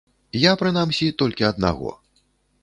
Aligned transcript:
Я, 0.43 0.53
прынамсі, 0.61 1.11
толькі 1.21 1.47
аднаго. 1.51 1.95